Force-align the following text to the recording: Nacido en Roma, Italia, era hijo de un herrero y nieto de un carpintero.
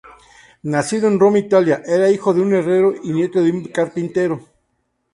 Nacido 0.63 1.07
en 1.07 1.19
Roma, 1.19 1.37
Italia, 1.37 1.83
era 1.85 2.09
hijo 2.09 2.33
de 2.33 2.41
un 2.41 2.55
herrero 2.55 2.91
y 3.03 3.11
nieto 3.11 3.39
de 3.39 3.51
un 3.51 3.65
carpintero. 3.65 4.43